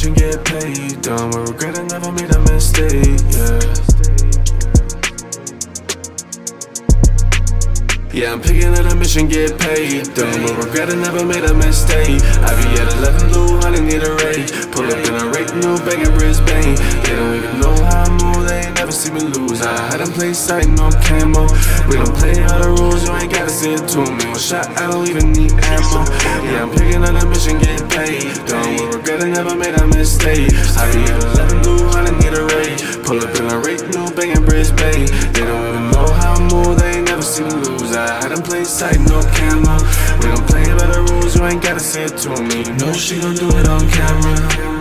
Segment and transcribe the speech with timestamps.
[0.00, 3.60] Done with regret, I never made a mistake, yeah.
[8.10, 10.14] Yeah, I'm picking up a mission, get paid.
[10.14, 12.22] Done with regret, I never made a mistake.
[12.40, 14.72] I be at 11 blue, I need a Wraith.
[14.72, 16.76] Pull up in a Wraith, new bag in Brisbane.
[17.04, 17.79] They don't even know
[19.00, 19.62] see me lose.
[19.62, 21.48] I had them play sight, no camo.
[21.88, 24.28] We don't play by the rules, you ain't gotta say it to me.
[24.28, 26.04] One shot, I don't even need ammo.
[26.44, 28.28] Yeah, I'm picking on a mission, get paid.
[28.44, 30.52] Don't regret, I never made a mistake.
[30.76, 33.00] I be at 11 blue, I need a Wraith.
[33.00, 35.08] Pull up in a Wraith, new bag in Brisbane.
[35.32, 37.96] They don't even know how I move, they ain't never see me lose.
[37.96, 39.80] I had them play sight, no camo.
[40.20, 42.68] We don't play by the rules, you ain't gotta say it to me.
[42.76, 44.79] No, she gon' do it on camera.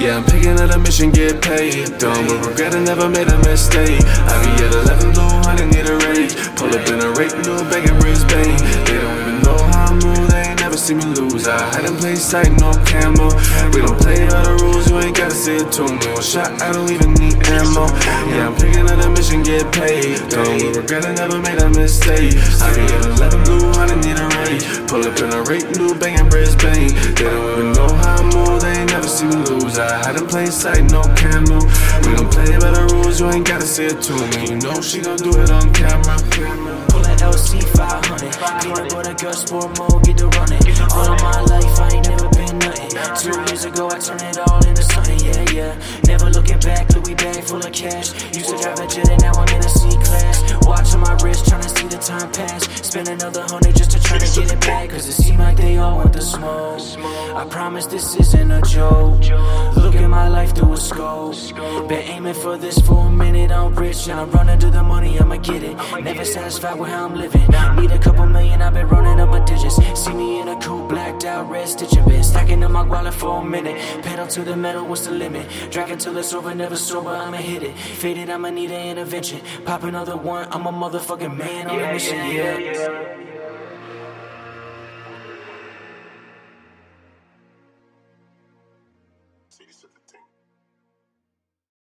[0.00, 1.98] Yeah, I'm picking up a mission, get paid.
[1.98, 4.00] Done with regret, I never made a mistake.
[4.00, 6.56] I be at 11 blue, honey, need a Wraith.
[6.56, 8.56] Pull up in a Wraith, new bag in Brisbane.
[8.88, 11.46] They don't even know how I move, they ain't never see me lose.
[11.46, 13.28] I had them play sight, no camo.
[13.76, 16.00] We don't play by the rules, you ain't gotta say it to me.
[16.16, 17.84] One shot, I don't even need ammo.
[18.32, 20.16] Yeah, I'm picking up a mission, get paid.
[20.32, 22.40] Done with regret, I never made a mistake.
[22.64, 24.64] I be at 11 blue, honey, need a Wraith.
[24.88, 26.88] Pull up in a Wraith, new bag in Brisbane.
[27.20, 27.79] They don't even know
[29.80, 31.58] I had them play sight, no camo.
[32.04, 34.50] We don't play by the rules, you ain't gotta say it to me.
[34.50, 36.16] You know she gon' do it on camera.
[36.92, 38.32] Pullin' LC 500.
[38.62, 40.62] Peanut butter girl, sport mode, get the running.
[40.92, 42.90] All of my life, I ain't never been nothing.
[43.20, 45.72] Two years ago, I turned it all into something, yeah, yeah.
[46.06, 48.12] Never looking back, Louis bag full of cash.
[48.34, 49.49] Used to drive a jet and now I'm
[52.20, 54.90] Spend another hundred just to try to get it back.
[54.90, 56.82] Cause it seem like they all want the smoke.
[57.34, 59.20] I promise this isn't a joke.
[59.76, 61.36] Look at my life through a scope.
[61.88, 65.18] Been aiming for this for a minute, I'm rich and I'm running to the money,
[65.18, 65.76] I'ma get it.
[66.02, 67.46] Never satisfied with how I'm living.
[67.76, 69.78] Need a couple million, I've been running up my digits.
[71.20, 73.76] Blacked out, red stitching been stacking up my wallet for a minute.
[74.02, 75.46] Pedal to the metal, what's the limit?
[75.70, 77.76] Drink until it's over, never sober, I'ma hit it.
[77.76, 79.40] Faded, I'ma need an intervention.
[79.64, 82.56] Pop another one, I'm a motherfucking man on a mission, yeah.
[89.48, 90.20] City 17.